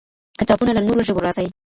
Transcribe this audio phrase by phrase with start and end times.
[0.39, 1.47] کتابونه له نورو ژبو راځي.